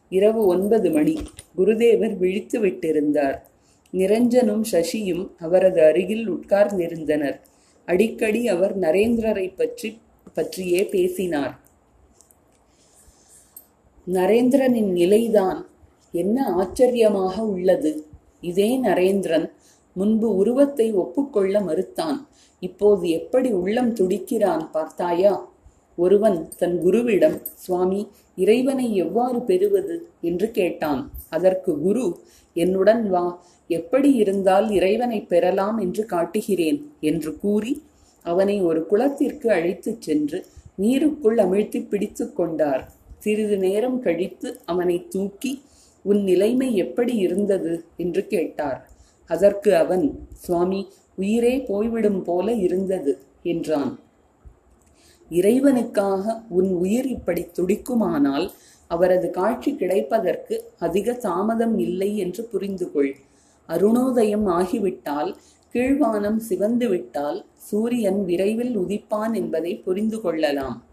[0.09, 1.17] இரவு ஒன்பது மணி.
[1.57, 3.37] குருதேவர் விழித்து விட்டிருந்தார்.
[3.93, 7.37] நிரஞ்சனும் சசியும் அவரது அருகில் உட்கார்ந்திருந்தனர்.
[7.89, 9.91] அடிக்கடி அவர் நரேந்திரரை பற்றி
[10.35, 11.61] பற்றியே பேசினார்.
[14.07, 15.67] நரேந்திரனின் நிலைதான்
[16.15, 18.07] என்ன ஆச்சரியமாக உள்ளது.
[18.41, 19.51] இதே நரேந்திரன்
[19.97, 22.19] முன்பு உருவத்தை ஒப்புக்கொள்ள மறுத்தான்.
[22.61, 25.35] இப்போது எப்படி உள்ளம் துடிக்கிறான் பார்த்தாயா?
[25.97, 30.09] ஒருவன் தன் குருவிடம் சுவாமி இறைவனை எவ்வாறு பெறுவது?
[30.21, 31.11] என்று கேட்டான்.
[31.31, 32.07] அதற்கு குரு
[32.57, 33.25] என்னுடன் வா.
[33.71, 37.83] எப்படி இருந்தால் இறைவனை பெறலாம் என்று காட்டுகிறேன் என்று கூறி
[38.25, 40.39] அவனை ஒரு குளத்திற்கு அழைத்துச் சென்று
[40.83, 42.83] நீருக்குள் அமிழ்த்தி பிடித்து கொண்டார்.
[43.19, 45.53] சிறிது நேரம் கழித்து அவனை தூக்கி
[46.05, 47.73] உன் நிலைமை எப்படி இருந்தது?
[47.97, 48.81] என்று கேட்டார்.
[49.31, 50.81] அதற்கு அவன் சுவாமி
[51.17, 53.93] உயிரே போய்விடும் போல இருந்தது என்றான்.
[55.31, 58.47] இறைவனுக்காக உன் உயிர் இப்படி துடிக்குமானால்
[58.91, 63.13] அவரது காட்சி கிடைப்பதற்கு அதிக தாமதம் இல்லை என்று புரிந்து கொள்
[63.69, 65.31] அருணோதயம் ஆகிவிட்டால்
[65.75, 70.85] கீழ்வானம் சிவந்துவிட்டால் சூரியன் விரைவில் உதிப்பான் என்பதை புரிந்து கொள்ளலாம்.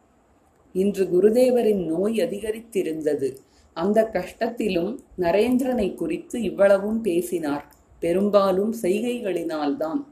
[0.73, 3.35] இன்று குருதேவரின் நோய் அதிகரித்திருந்தது.
[3.73, 7.75] அந்த கஷ்டத்திலும் நரேந்திரனை குறித்து இவ்வளவும் பேசினார்.
[7.99, 10.05] பெரும்பாலும் செய்கைகளினால்தான்.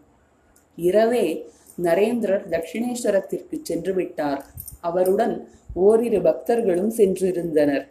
[0.75, 1.49] இரவே
[1.82, 4.45] நரேந்திரர் தட்சிணேஸ்வரத்திற்கு சென்று விட்டார்.
[4.82, 7.88] அவருடன் ஓரிரு பக்தர்களும் சென்றிருந்தனர்.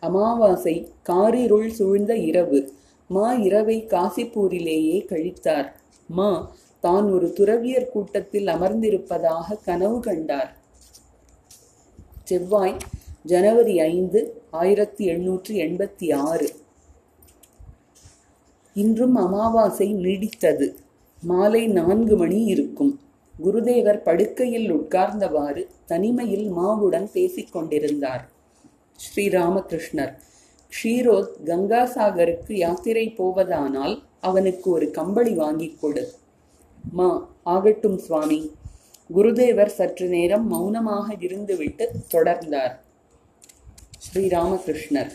[0.00, 2.72] அமாவாசை காரிருள் சூழ்ந்த இரவு.
[3.08, 5.68] மா இரவை காசிப்பூரிலேயே கழித்தார்.
[6.08, 10.56] மா தான் ஒரு துறவியர் கூட்டத்தில் அமர்ந்திருப்பதாக கனவு கண்டார்.
[12.24, 12.76] செவ்வாய்
[13.22, 16.48] ஜனவரி ஐந்து ஆயிரத்தி எண்ணூற்றி எண்பத்தி ஆறு.
[18.74, 20.74] இன்றும் அமாவாசை நீடித்தது.
[21.20, 23.00] மாலை நான்கு மணி இருக்கும்.
[23.44, 28.28] குருதேவர் படுக்கையில் உட்கார்ந்தவாறு தனிமையில் மாவுடன் பேசிக் கொண்டிருந்தார்.
[28.98, 30.14] ஸ்ரீராமகிருஷ்ணர்
[30.72, 36.08] ஷீரோத் கங்காசாகருக்கு யாத்திரை போவதானால் அவனுக்கு ஒரு கம்பளி வாங்கிக் கொடு.
[36.92, 38.50] மா ஆகட்டும் சுவாமி.
[39.14, 42.74] குருதேவர் சற்று நேரம் மௌனமாக இருந்துவிட்டு தொடர்ந்தார்.
[43.98, 45.10] ஸ்ரீராமகிருஷ்ணர்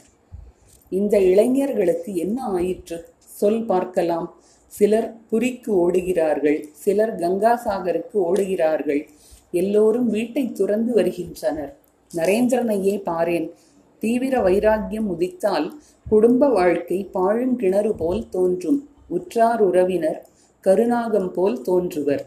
[0.90, 3.14] இந்த இளைஞர்களுக்கு என்ன ஆயிற்று?
[3.18, 4.34] சொல் பார்க்கலாம்.
[4.68, 9.08] சிலர் புரிக்கு ஓடுகிறார்கள் சிலர் கங்காசாகருக்கு ஓடுகிறார்கள்.
[9.52, 11.78] எல்லோரும் வீட்டை துறந்து வருகின்றனர்.
[12.16, 13.52] நரேந்திரனையே பாரேன்.
[14.00, 15.72] தீவிர வைராக்கியம் உதித்தால்
[16.10, 18.90] குடும்ப வாழ்க்கை பாழும் கிணறு போல் தோன்றும்.
[19.16, 20.20] உற்றார் உறவினர்
[20.64, 22.24] கருணாகம் போல் தோன்றுவர்.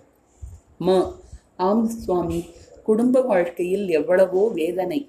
[0.80, 0.96] ம.
[1.66, 2.40] ஆம் சுவாமி
[2.82, 5.00] குடும்ப வாழ்க்கையில் எவ்வளவோ வேதனை.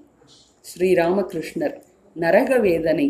[0.66, 1.76] ஸ்ரீராமகிருஷ்ணர்
[2.16, 3.08] நரக வேதனை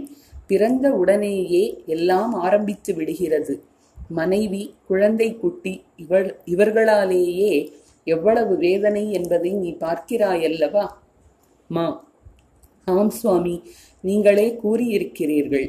[0.48, 3.54] பிறந்த உடனேயே எல்லாம் ஆரம்பித்து விடுகிறது.
[4.10, 7.54] மனைவி குழந்தை குட்டி இவள் இவர்களாலேயே
[8.08, 10.86] எவ்வளவு வேதனை என்பதை நீ பார்க்கிறாயல்லவா?
[11.70, 11.86] மா.
[12.86, 13.56] ஆம் சுவாமி
[14.04, 15.68] நீங்களே கூறியிருக்கிறீர்கள்.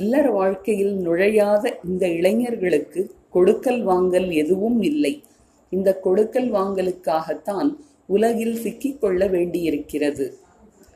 [0.00, 5.14] இல்லற வாழ்க்கையில் நுழையாத இந்த இளைஞர்களுக்கு கொடுக்கல் வாங்கல் எதுவும் இல்லை.
[5.70, 7.70] இந்த கொடுக்கல் வாங்கலுக்காகத்தான்
[8.06, 10.26] உலகில் சிக்கிக்கொள்ள வேண்டியிருக்கிறது.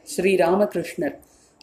[0.03, 1.17] ஸ்ரீ ராமகிருஷ்ணர்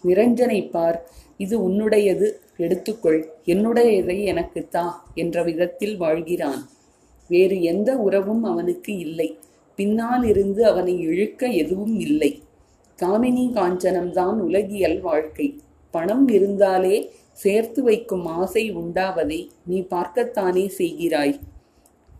[0.04, 1.00] நிரஞ்சனை பார்
[1.38, 2.28] இது உன்னுடையது.
[2.58, 3.22] எடுத்துக்கொள்.
[3.46, 6.62] என்னுடையதை எனக்கு தா என்ற விதத்தில் வாழ்கிறான்.
[7.30, 9.30] வேறு எந்த உறவும் அவனுக்கு இல்லை.
[9.80, 12.32] பின்னால் இருந்து அவனை இழுக்க எதுவும் இல்லை.
[13.02, 15.48] காமினி காஞ்சனம்தான் உலகியல் வாழ்க்கை.
[15.94, 16.96] பணம் இருந்தாலே
[17.44, 21.36] சேர்த்து வைக்கும் ஆசை உண்டாவதை நீ பார்க்கத்தானே செய்கிறாய்?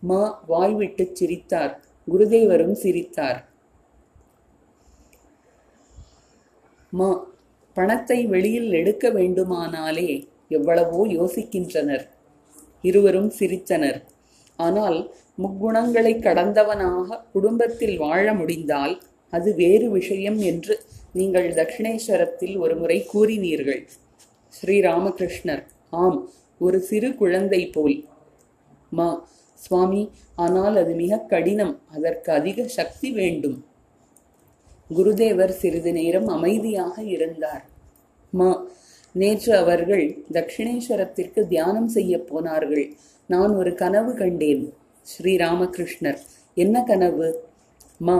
[0.08, 1.72] மா வாய்விட்டுச் சிரித்தார்.
[2.08, 3.38] குருதேவரும் சிரித்தார்.
[6.92, 7.10] மா
[7.76, 10.10] பணத்தை வெளியில் எடுக்க வேண்டுமானாலே
[10.48, 12.04] எவ்வளவோ யோசிக்கின்றனர்.
[12.88, 13.98] இருவரும் சிரித்தனர்.
[14.58, 14.98] ஆனால்
[15.42, 18.94] முக்குணங்களை கடந்தவனாக குடும்பத்தில் வாழ முடிந்தால்
[19.32, 20.74] அது வேறு விஷயம் என்று
[21.18, 23.82] நீங்கள் தட்சிணேஸ்வரத்தில் ஒருமுறை கூறினீர்கள்.
[24.56, 25.62] ஸ்ரீராமகிருஷ்ணர்.
[25.90, 27.96] ஆம் ஒரு சிறு குழந்தை போல்.
[28.90, 29.08] மா
[29.58, 30.02] சுவாமி
[30.34, 33.64] ஆனால் அது மிக கடினம் அதற்கு அதிக சக்தி வேண்டும்.
[34.96, 37.64] குருதேவர் சிறிது நேரம் அமைதியாக இருந்தார்.
[38.32, 38.50] மா
[39.12, 42.86] நேற்று அவர்கள் தட்சிணேஸ்வரத்திற்கு தியானம் செய்ய போனார்கள்.
[43.26, 44.64] நான் ஒரு கனவு கண்டேன்.
[45.06, 46.20] ஸ்ரீராமகிருஷ்ணர்
[46.54, 47.28] என்ன கனவு?
[47.98, 48.18] மா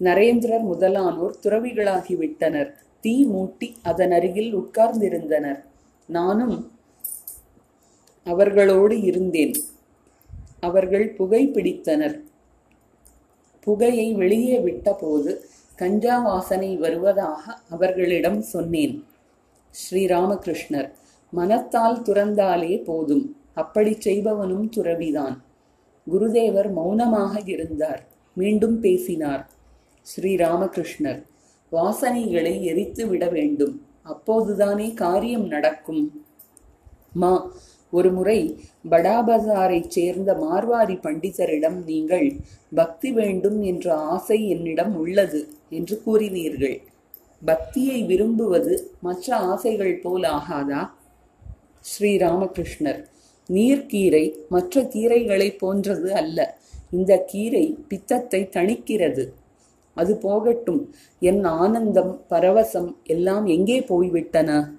[0.00, 2.70] நரேந்திரர் முதலானோர் துறவிகளாகிவிட்டனர்.
[3.00, 5.60] தீ மூட்டி அதன் அருகில் உட்கார்ந்திருந்தனர்.
[6.06, 6.70] நானும்
[8.24, 9.54] அவர்களோடு இருந்தேன்.
[10.60, 12.20] அவர்கள் புகை பிடித்தனர்.
[13.60, 15.36] புகையை வெளியே விட்டபோது
[15.76, 19.04] கஞ்சா வாசனை வருவதாக அவர்களிடம் சொன்னேன்.
[19.72, 20.92] ஸ்ரீராமகிருஷ்ணர்
[21.30, 23.36] மனத்தால் துறந்தாலே போதும்.
[23.54, 25.38] அப்படி செய்பவனும் துறவிதான்.
[26.12, 28.08] குருதேவர் மௌனமாக இருந்தார்.
[28.34, 29.50] மீண்டும் பேசினார்.
[30.16, 31.22] ஸ்ரீராமகிருஷ்ணர்
[31.72, 33.86] வாசனைகளை எரித்து விட வேண்டும்.
[34.02, 36.22] அப்போதுதானே காரியம் நடக்கும்.
[37.12, 37.54] மா
[37.90, 38.58] ஒருமுறை
[38.90, 42.32] படாபசாரைச் சேர்ந்த மார்வாரி பண்டிதரிடம் நீங்கள்
[42.74, 46.80] பக்தி வேண்டும் என்ற ஆசை என்னிடம் உள்ளது என்று கூறினீர்கள்.
[47.44, 50.90] பக்தியை விரும்புவது மற்ற ஆசைகள் போல் ஆகாதா?
[51.84, 53.00] ஸ்ரீராமகிருஷ்ணர்
[53.48, 56.58] நீர்க்கீரை மற்ற கீரைகளைப் போன்றது அல்ல.
[56.90, 59.24] இந்த கீரை பித்தத்தை தணிக்கிறது.
[59.94, 60.94] அது போகட்டும்.
[61.20, 64.72] என் ஆனந்தம் பரவசம் எல்லாம் எங்கே போய்விட்டன?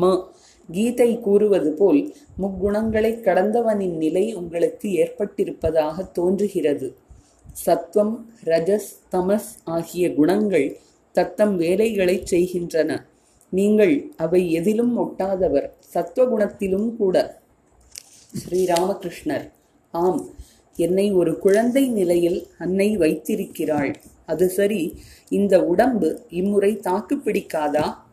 [0.00, 0.26] ம.
[0.72, 6.96] கீதை கூறுவது போல் முக்குணங்களை கடந்தவனின் நிலை உங்களுக்கு ஏற்பட்டிருப்பதாக தோன்றுகிறது.
[7.66, 10.76] சத்வம் ரஜஸ் தமஸ் ஆகிய குணங்கள்
[11.12, 13.06] தத்தம் வேலைகளை செய்கின்றன.
[13.48, 17.40] நீங்கள் அவை எதிலும் ஒட்டாதவர் சத்வகுணத்திலும் கூட.
[18.32, 19.50] ஸ்ரீராமகிருஷ்ணர்.
[19.90, 20.24] ஆம்.
[20.76, 23.94] என்னை ஒரு குழந்தை நிலையில் அன்னை வைத்திருக்கிறாள்.
[24.26, 28.04] அது சரி இந்த உடம்பு இம்முறை தாக்கு பிடிக்காதா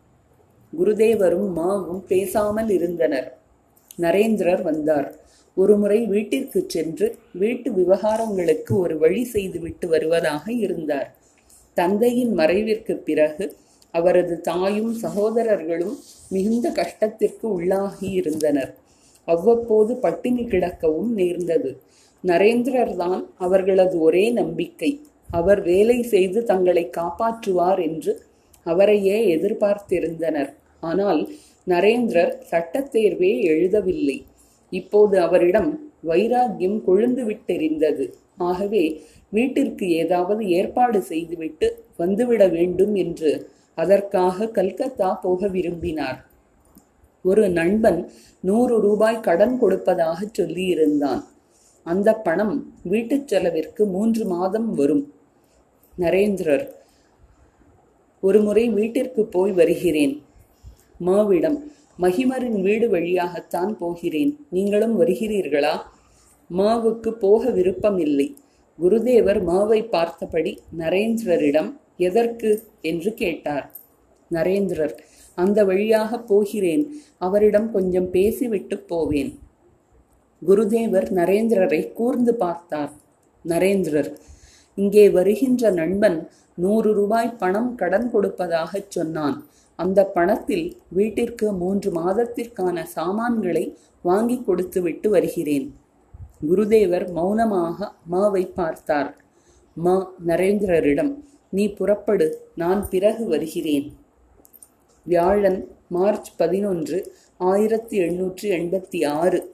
[0.72, 3.38] குருதேவரும் மாவும் பேசாமல் இருந்தனர்.
[4.00, 5.14] நரேந்திரர் வந்தார்.
[5.54, 11.14] ஒருமுறை வீட்டிற்கு சென்று வீட்டு விவகாரங்களுக்கு ஒரு வழி செய்துவிட்டு வருவதாக இருந்தார்.
[11.74, 13.56] தந்தையின் மறைவிற்கு பிறகு
[13.90, 15.98] அவரது தாயும் சகோதரர்களும்
[16.30, 18.74] மிகுந்த கஷ்டத்திற்கு உள்ளாகி இருந்தனர்.
[19.24, 21.70] அவ்வப்போது பட்டினி கிடக்கவும் நேர்ந்தது.
[22.24, 25.00] நரேந்திரர் தான் அவர்களது ஒரே நம்பிக்கை.
[25.30, 28.12] அவர் வேலை செய்து தங்களை காப்பாற்றுவார் என்று
[28.66, 30.50] அவரையே எதிர்பார்த்திருந்தனர்.
[30.80, 31.20] ஆனால்
[31.66, 34.18] நரேந்திரர் சட்டத் தேர்வே எழுதவில்லை.
[34.72, 35.70] இப்போது அவரிடம்
[36.02, 38.06] வைராக்கியம் கொழுந்து விட்டெறிந்தது
[38.36, 38.84] ஆகவே
[39.28, 41.66] வீட்டிற்கு ஏதாவது ஏற்பாடு செய்துவிட்டு
[41.98, 43.30] வந்துவிட வேண்டும் என்று
[43.74, 46.18] அதற்காக கல்கத்தா போக விரும்பினார்.
[47.24, 48.00] ஒரு நண்பன்
[48.40, 51.22] நூறு ரூபாய் கடன் கொடுப்பதாக சொல்லியிருந்தான்.
[51.84, 55.12] அந்த பணம் வீட்டுச் செலவிற்கு மூன்று மாதம் வரும்.
[55.98, 56.68] நரேந்திரர்
[58.20, 60.22] ஒருமுறை வீட்டிற்கு போய் வருகிறேன்.
[61.00, 61.58] மாவிடம்
[61.98, 64.46] மகிமரின் வீடு வழியாகத்தான் போகிறேன்.
[64.50, 65.80] நீங்களும் வருகிறீர்களா?
[66.50, 68.36] மாவுக்கு போக விருப்பமில்லை.
[68.82, 72.62] குருதேவர் மாவை பார்த்தபடி நரேந்திரரிடம் எதற்கு?
[72.80, 73.72] என்று கேட்டார்.
[74.30, 74.98] நரேந்திரர்
[75.34, 76.94] அந்த வழியாக போகிறேன்.
[77.18, 79.38] அவரிடம் கொஞ்சம் பேசிவிட்டு போவேன்.
[80.42, 82.92] குருதேவர் நரேந்திரரை கூர்ந்து பார்த்தார்.
[83.44, 84.10] நரேந்திரர்
[84.74, 89.44] இங்கே வருகின்ற நண்பன் நூறு ரூபாய் பணம் கடன் கொடுப்பதாகச் சொன்னான்.
[89.76, 95.74] அந்த பணத்தில் வீட்டிற்கு மூன்று மாதத்திற்கான சாமான்களை வாங்கி கொடுத்துவிட்டு வருகிறேன்.
[96.48, 99.16] குருதேவர் மௌனமாக மாவை பார்த்தார்.
[99.74, 101.12] மா நரேந்திரரிடம்
[101.50, 103.96] நீ புறப்படு நான் பிறகு வருகிறேன்.
[105.04, 106.98] வியாழன் மார்ச் பதினொன்று
[107.36, 109.53] ஆயிரத்தி எண்ணூற்றி எண்பத்தி ஆறு.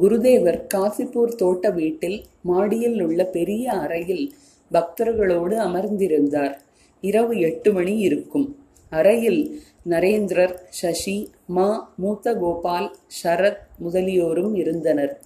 [0.00, 4.34] குருதேவர் காசிப்பூர் தோட்ட வீட்டில் மாடியில் உள்ள பெரிய அறையில்
[4.72, 6.54] பக்தர்களோடு அமர்ந்திருந்தார்.
[7.00, 8.56] இரவு எட்டு மணி இருக்கும்.
[8.90, 15.20] அறையில் நரேந்திரர் சசி மா மூத்த கோபால் சரத் முதலியோரும் இருந்தனர்.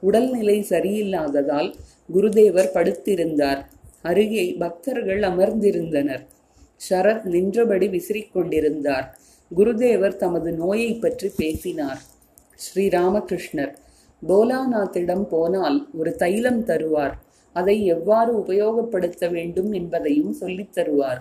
[0.00, 1.74] உடல்நிலை சரியில்லாததால்
[2.14, 3.64] குருதேவர் படுத்திருந்தார்.
[4.02, 6.26] அருகே பக்தர்கள் அமர்ந்திருந்தனர்.
[6.90, 9.18] ஷரத் நின்றபடி விசிறிக் கொண்டிருந்தார்
[9.56, 12.00] குருதேவர் தமது நோயை பற்றி பேசினார்.
[12.64, 13.74] ஸ்ரீராமகிருஷ்ணர்
[14.28, 17.12] போலாநாத்திடம் போனால் ஒரு தைலம் தருவார்.
[17.52, 21.20] அதை எவ்வாறு உபயோகப்படுத்த வேண்டும் என்பதையும் சொல்லித் தருவார்.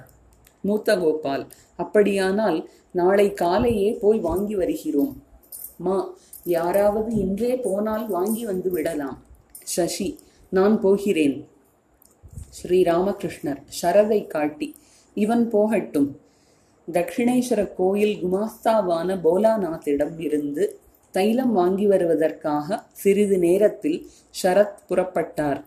[0.62, 5.24] மூத்த கோபால் அப்படியானால் நாளை காலையே போய் வாங்கி வருகிறோம்.
[5.78, 9.24] மா யாராவது இன்றே போனால் வாங்கி வந்து விடலாம்.
[9.52, 11.48] சசி நான் போகிறேன்.
[12.64, 14.76] ஸ்ரீராமகிருஷ்ணர் சரதை காட்டி
[15.14, 16.20] இவன் போகட்டும்.
[16.92, 20.80] தட்சிணேஸ்வர கோயில் குமாஸ்தாவான போலாநாத்திடம் இருந்து
[21.16, 24.00] தைலம் வாங்கி வருவதற்காக சிறிது நேரத்தில்
[24.40, 25.62] ஷரத் புறப்பட்டார்.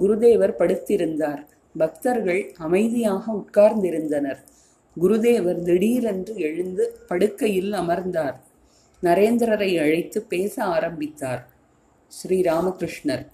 [0.00, 1.42] குருதேவர் படுத்திருந்தார்.
[1.78, 4.40] பக்தர்கள் அமைதியாக உட்கார்ந்திருந்தனர்.
[5.00, 8.36] குருதேவர் திடீரென்று எழுந்து படுக்கையில் அமர்ந்தார்.
[9.02, 11.42] நரேந்திரரை அழைத்து பேச ஆரம்பித்தார்.
[12.08, 13.24] ஸ்ரீராமகிருஷ்ணர்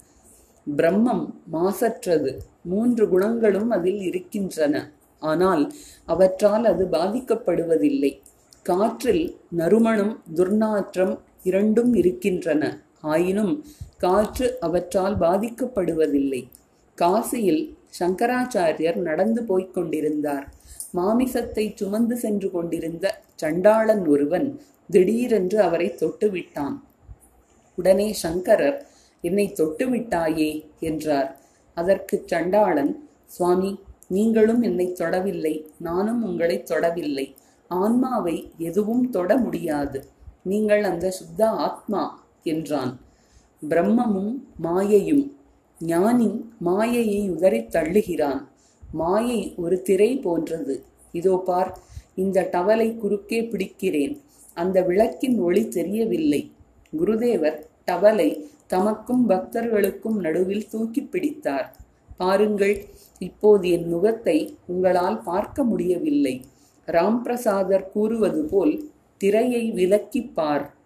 [0.77, 2.31] பிரம்மம் மாசற்றது.
[2.63, 4.75] மூன்று குணங்களும் அதில் இருக்கின்றன.
[5.21, 5.63] ஆனால்
[6.05, 8.13] அவற்றால் அது பாதிக்கப்படுவதில்லை.
[8.63, 12.83] காற்றில் நறுமணம் துர்நாற்றம் இரண்டும் இருக்கின்றன.
[13.01, 13.65] ஆயினும்
[13.97, 16.47] காற்று அவற்றால் பாதிக்கப்படுவதில்லை.
[16.97, 20.53] காசியில் சங்கராச்சாரியர் நடந்து போய்க் கொண்டிருந்தார்.
[20.93, 26.79] மாமிசத்தை சுமந்து சென்று கொண்டிருந்த சண்டாளன் ஒருவன் திடீரென்று அவரை தொட்டுவிட்டான்.
[27.75, 28.85] உடனே சங்கரர்
[29.21, 31.39] என்னை தொட்டு விட்டாயே என்றார்.
[31.73, 35.65] அதற்கு சண்டாளன் சுவாமி நீங்களும் என்னை தொடவில்லை.
[35.77, 37.33] நானும் உங்களை தொடவில்லை.
[37.67, 40.05] ஆன்மாவை எதுவும் தொட முடியாது.
[40.51, 42.01] நீங்கள் அந்த சுத்த ஆத்மா
[42.53, 42.91] என்றான்.
[43.61, 44.33] பிரம்மமும்
[44.65, 45.23] மாயையும்
[45.79, 46.29] ஞானி
[46.67, 48.41] மாயையை உதறி தள்ளுகிறான்.
[48.99, 50.75] மாயை ஒரு திரை போன்றது.
[51.19, 51.71] இதோ பார்
[52.23, 54.13] இந்த டவலை குறுக்கே பிடிக்கிறேன்.
[54.57, 56.41] அந்த விளக்கின் ஒளி தெரியவில்லை.
[56.93, 57.57] குருதேவர்
[57.89, 58.29] டவலை
[58.73, 61.67] தமக்கும் பக்தர்களுக்கும் நடுவில் தூக்கி பிடித்தார்.
[62.21, 62.75] பாருங்கள்
[63.27, 64.37] இப்போது என் முகத்தை
[64.71, 66.35] உங்களால் பார்க்க முடியவில்லை.
[66.87, 68.73] ராம்பிரசாதர் கூறுவது போல்
[69.17, 70.76] திரையை விலக்கிப் பார்.